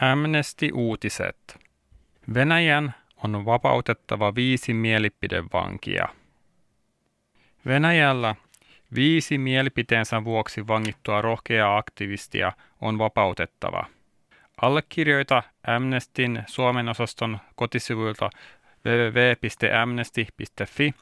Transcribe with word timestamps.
Amnesty-uutiset. 0.00 1.58
Venäjän 2.34 2.94
on 3.24 3.44
vapautettava 3.44 4.34
viisi 4.34 4.74
mielipidevankia. 4.74 6.08
Venäjällä 7.66 8.34
viisi 8.94 9.38
mielipiteensä 9.38 10.24
vuoksi 10.24 10.66
vangittua 10.66 11.22
rohkeaa 11.22 11.76
aktivistia 11.76 12.52
on 12.80 12.98
vapautettava. 12.98 13.86
Allekirjoita 14.62 15.42
Amnestin 15.66 16.42
Suomen 16.46 16.88
osaston 16.88 17.38
kotisivuilta 17.54 18.30
www.amnesty.fi 18.84 20.94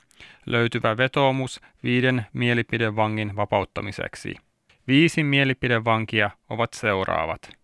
löytyvä 0.47 0.97
vetoomus 0.97 1.61
viiden 1.83 2.27
mielipidevangin 2.33 3.37
vapauttamiseksi. 3.37 4.35
Viisi 4.89 5.25
mielipidevankia 5.25 6.31
ovat 6.51 6.75
seuraavat. 6.75 7.64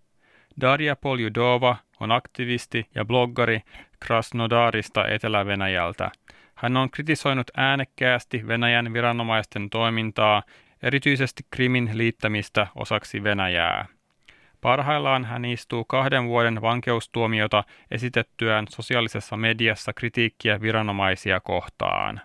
Darja 0.61 0.97
Poljudova 0.97 1.77
on 2.01 2.13
aktivisti 2.13 2.87
ja 2.95 3.05
bloggari 3.05 3.61
Krasnodarista 4.01 5.09
Etelä-Venäjältä. 5.09 6.11
Hän 6.55 6.77
on 6.77 6.91
kritisoinut 6.91 7.51
äänekkäästi 7.57 8.47
Venäjän 8.47 8.93
viranomaisten 8.93 9.71
toimintaa, 9.71 10.43
erityisesti 10.83 11.43
Krimin 11.51 11.91
liittämistä 11.93 12.67
osaksi 12.75 13.23
Venäjää. 13.23 13.87
Parhaillaan 14.61 15.25
hän 15.25 15.45
istuu 15.45 15.85
kahden 15.85 16.27
vuoden 16.27 16.63
vankeustuomiota 16.63 17.65
esitettyään 17.91 18.67
sosiaalisessa 18.69 19.37
mediassa 19.37 19.93
kritiikkiä 19.93 20.61
viranomaisia 20.61 21.41
kohtaan. 21.41 22.21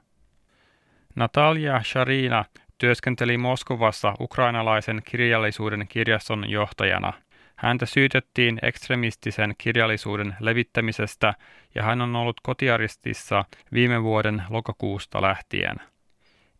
Natalia 1.16 1.84
Sharina 1.84 2.46
työskenteli 2.78 3.38
Moskovassa 3.38 4.14
ukrainalaisen 4.20 5.02
kirjallisuuden 5.06 5.88
kirjaston 5.88 6.50
johtajana– 6.50 7.14
Häntä 7.56 7.86
syytettiin 7.86 8.60
ekstremistisen 8.62 9.56
kirjallisuuden 9.58 10.36
levittämisestä 10.40 11.34
ja 11.76 11.84
hän 11.84 12.02
on 12.02 12.16
ollut 12.16 12.42
kotiaristissa 12.44 13.46
viime 13.74 14.04
vuoden 14.04 14.44
lokakuusta 14.50 15.22
lähtien. 15.22 15.76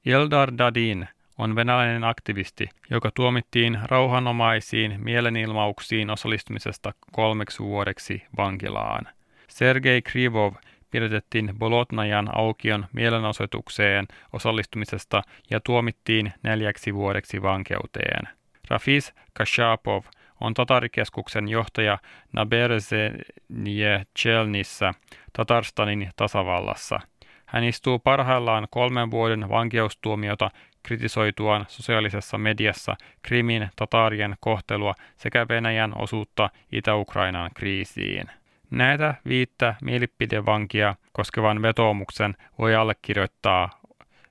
Ildar 0.06 0.52
Dadin 0.58 1.08
on 1.38 1.56
venäläinen 1.56 2.04
aktivisti, 2.04 2.70
joka 2.90 3.12
tuomittiin 3.12 3.80
rauhanomaisiin 3.84 4.96
mielenilmauksiin 5.04 6.10
osallistumisesta 6.10 6.94
kolmeksi 7.12 7.60
vuodeksi 7.64 8.24
vankilaan. 8.38 9.08
Sergei 9.48 10.02
Krivov 10.02 10.54
pidätettiin 10.92 11.54
Bolotnajan 11.60 12.38
aukion 12.38 12.86
mielenosoitukseen 12.94 14.06
osallistumisesta 14.34 15.22
ja 15.50 15.60
tuomittiin 15.60 16.34
neljäksi 16.44 16.94
vuodeksi 16.94 17.42
vankeuteen. 17.42 18.28
Rafis 18.70 19.14
Kashapov 19.34 20.04
on 20.46 20.54
Tatarikeskuksen 20.54 21.48
johtaja 21.48 21.98
Naberzenje 22.34 24.06
Chelnissä 24.20 24.94
Tatarstanin 25.34 26.10
tasavallassa. 26.16 27.00
Hän 27.46 27.64
istuu 27.64 28.00
parhaillaan 28.00 28.68
kolmen 28.70 29.12
vuoden 29.12 29.50
vankeustuomiota 29.50 30.50
kritisoituaan 30.84 31.66
sosiaalisessa 31.68 32.38
mediassa 32.38 32.96
Krimin 33.22 33.70
tatarien 33.76 34.36
kohtelua 34.40 34.94
sekä 35.18 35.46
Venäjän 35.50 36.02
osuutta 36.02 36.50
Itä-Ukrainan 36.72 37.52
kriisiin. 37.56 38.26
Näitä 38.70 39.16
viittä 39.28 39.76
mielipidevankia 39.82 40.96
koskevan 41.12 41.62
vetoomuksen 41.62 42.36
voi 42.60 42.76
allekirjoittaa 42.76 43.70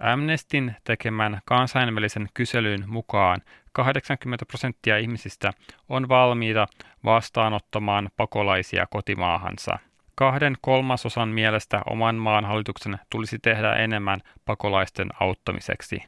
Amnestin 0.00 0.76
tekemän 0.84 1.40
kansainvälisen 1.44 2.28
kyselyn 2.34 2.84
mukaan 2.86 3.40
80 3.72 4.46
prosenttia 4.46 4.98
ihmisistä 4.98 5.52
on 5.88 6.08
valmiita 6.08 6.66
vastaanottamaan 7.04 8.08
pakolaisia 8.16 8.86
kotimaahansa. 8.90 9.78
Kahden 10.14 10.56
kolmasosan 10.60 11.28
mielestä 11.28 11.82
oman 11.90 12.14
maan 12.16 12.44
hallituksen 12.44 12.98
tulisi 13.10 13.38
tehdä 13.38 13.74
enemmän 13.74 14.20
pakolaisten 14.44 15.08
auttamiseksi. 15.20 16.02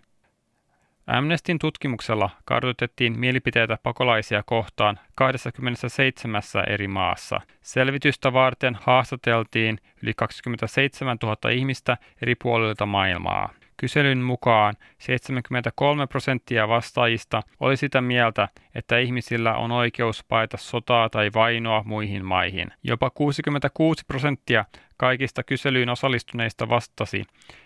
Amnestin 1.06 1.58
tutkimuksella 1.58 2.30
kartoitettiin 2.44 3.18
mielipiteitä 3.18 3.78
pakolaisia 3.82 4.42
kohtaan 4.46 4.98
27 5.14 6.42
eri 6.68 6.88
maassa. 6.88 7.40
Selvitystä 7.62 8.32
varten 8.32 8.78
haastateltiin 8.80 9.78
yli 10.02 10.12
27 10.16 11.16
000 11.22 11.50
ihmistä 11.50 11.96
eri 12.22 12.34
puolilta 12.34 12.86
maailmaa. 12.86 13.48
Kyselyn 13.76 14.18
mukaan 14.18 14.74
73 14.98 16.06
prosenttia 16.06 16.68
vastaajista 16.68 17.42
oli 17.60 17.76
sitä 17.76 18.00
mieltä, 18.00 18.48
että 18.74 18.98
ihmisillä 18.98 19.56
on 19.56 19.72
oikeus 19.72 20.24
paeta 20.28 20.56
sotaa 20.56 21.08
tai 21.08 21.30
vainoa 21.34 21.82
muihin 21.86 22.24
maihin. 22.24 22.68
Jopa 22.82 23.10
66 23.10 24.04
prosenttia 24.06 24.64
kaikista 24.96 25.42
kyselyyn 25.42 25.88
osallistuneista 25.88 26.68
vastasi, 26.68 27.24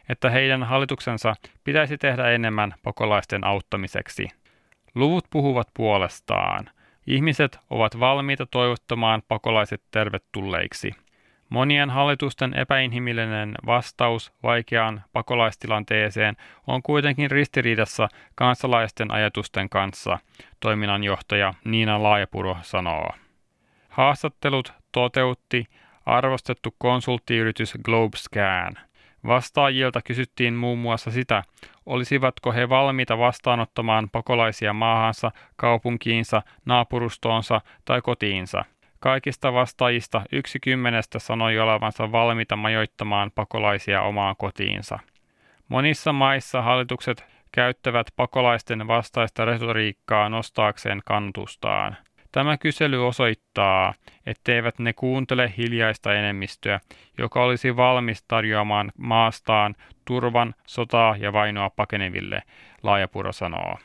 että 0.09 0.31
heidän 0.31 0.63
hallituksensa 0.63 1.35
pitäisi 1.65 1.99
tehdä 1.99 2.31
enemmän 2.31 2.75
pakolaisten 2.83 3.45
auttamiseksi. 3.45 4.29
Luvut 4.95 5.25
puhuvat 5.31 5.69
puolestaan. 5.75 6.71
Ihmiset 7.07 7.59
ovat 7.71 8.01
valmiita 8.01 8.47
toivottamaan 8.47 9.23
pakolaiset 9.29 9.83
tervetulleiksi. 9.91 10.93
Monien 11.49 11.91
hallitusten 11.91 12.55
epäinhimillinen 12.55 13.55
vastaus 13.67 14.33
vaikeaan 14.43 15.03
pakolaistilanteeseen 15.13 16.37
on 16.67 16.83
kuitenkin 16.83 17.31
ristiriidassa 17.31 18.09
kansalaisten 18.35 19.11
ajatusten 19.11 19.69
kanssa, 19.69 20.19
toiminnanjohtaja 20.61 21.55
Niina 21.65 22.03
Laajapuro 22.03 22.57
sanoo. 22.63 23.11
Haastattelut 23.89 24.73
toteutti 24.93 25.65
arvostettu 26.09 26.75
konsulttiyritys 26.79 27.75
GlobeScan. 27.85 28.79
Vastaajilta 29.27 30.01
kysyttiin 30.03 30.55
muun 30.55 30.79
muassa 30.79 31.11
sitä, 31.11 31.43
olisivatko 31.87 32.53
he 32.53 32.69
valmiita 32.69 33.19
vastaanottamaan 33.19 34.11
pakolaisia 34.11 34.73
maahansa, 34.73 35.31
kaupunkiinsa, 35.57 36.43
naapurustoonsa 36.65 37.61
tai 37.85 38.03
kotiinsa– 38.03 38.65
Kaikista 39.01 39.53
vastaajista 39.53 40.23
yksi 40.33 40.61
kymmenestä 40.61 41.19
sanoi 41.19 41.59
olevansa 41.59 42.13
valmiita 42.13 42.57
majoittamaan 42.57 43.31
pakolaisia 43.35 44.03
omaan 44.03 44.37
kotiinsa. 44.37 44.99
Monissa 45.69 46.13
maissa 46.13 46.63
hallitukset 46.63 47.25
käyttävät 47.53 48.07
pakolaisten 48.17 48.89
vastaista 48.89 49.45
retoriikkaa 49.45 50.29
nostaakseen 50.29 51.01
kantustaan. 51.05 51.97
Tämä 52.33 52.59
kysely 52.59 53.07
osoittaa, 53.07 53.95
etteivät 54.27 54.79
ne 54.79 54.93
kuuntele 54.93 55.53
hiljaista 55.57 56.15
enemmistöä, 56.15 56.81
joka 57.19 57.43
olisi 57.43 57.77
valmis 57.77 58.25
tarjoamaan 58.29 58.93
maastaan 58.99 59.75
turvan, 60.05 60.55
sotaa 60.67 61.17
ja 61.17 61.33
vainoa 61.33 61.71
pakeneville, 61.71 62.43
Laajapuro 62.83 63.33
sanoo. 63.33 63.79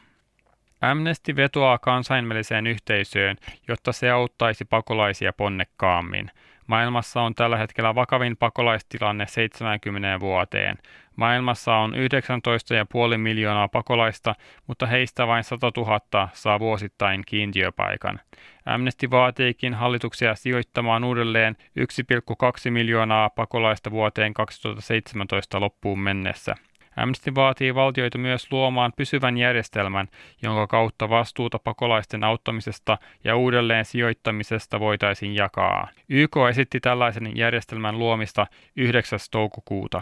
Amnesty 0.82 1.36
vetoaa 1.36 1.78
kansainväliseen 1.78 2.68
yhteisöön, 2.68 3.38
jotta 3.68 3.92
se 3.92 4.10
auttaisi 4.10 4.66
pakolaisia 4.66 5.34
ponnekkaammin. 5.34 6.32
Maailmassa 6.68 7.22
on 7.22 7.36
tällä 7.36 7.58
hetkellä 7.58 7.96
vakavin 7.96 8.38
pakolaistilanne 8.38 9.28
70 9.28 10.20
vuoteen. 10.20 10.78
Maailmassa 11.16 11.76
on 11.76 11.94
19,5 11.94 13.18
miljoonaa 13.18 13.68
pakolaista, 13.68 14.36
mutta 14.68 14.86
heistä 14.86 15.28
vain 15.28 15.44
100 15.44 15.72
000 15.78 16.30
saa 16.34 16.60
vuosittain 16.60 17.24
kiintiöpaikan. 17.28 18.20
Amnesty 18.66 19.12
vaatiikin 19.12 19.74
hallituksia 19.74 20.36
sijoittamaan 20.36 21.04
uudelleen 21.04 21.58
1,2 21.60 22.72
miljoonaa 22.72 23.30
pakolaista 23.30 23.92
vuoteen 23.92 24.34
2017 24.34 25.60
loppuun 25.60 26.00
mennessä. 26.00 26.56
Amnesty 26.96 27.36
vaatii 27.36 27.76
valtioita 27.76 28.18
myös 28.18 28.52
luomaan 28.52 28.94
pysyvän 28.98 29.38
järjestelmän, 29.38 30.08
jonka 30.42 30.68
kautta 30.68 31.10
vastuuta 31.10 31.60
pakolaisten 31.60 32.24
auttamisesta 32.24 32.98
ja 33.24 33.36
uudelleen 33.36 33.86
sijoittamisesta 33.86 34.80
voitaisiin 34.80 35.36
jakaa. 35.36 35.88
YK 36.10 36.38
esitti 36.50 36.80
tällaisen 36.80 37.38
järjestelmän 37.38 38.00
luomista 38.00 38.48
9. 38.76 39.20
toukokuuta. 39.32 40.02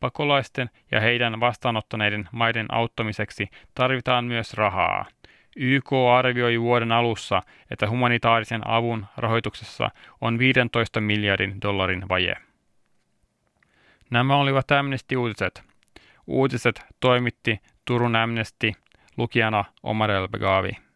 Pakolaisten 0.00 0.70
ja 0.90 1.00
heidän 1.00 1.40
vastaanottaneiden 1.40 2.28
maiden 2.32 2.66
auttamiseksi 2.68 3.48
tarvitaan 3.74 4.24
myös 4.24 4.54
rahaa. 4.54 5.06
YK 5.56 5.92
arvioi 6.18 6.60
vuoden 6.60 6.92
alussa, 6.92 7.42
että 7.70 7.90
humanitaarisen 7.90 8.68
avun 8.68 9.06
rahoituksessa 9.16 9.90
on 10.20 10.38
15 10.38 11.00
miljardin 11.00 11.62
dollarin 11.62 12.08
vaje. 12.08 12.36
Nämä 14.10 14.36
olivat 14.36 14.70
Amnesty-uutiset. 14.70 15.67
Uutiset 16.28 16.82
toimitti 17.00 17.60
Turun 17.84 18.16
Amnesty, 18.16 18.72
lukijana 19.16 19.64
Omar 19.82 20.10
El 20.10 20.28
Begavi. 20.28 20.87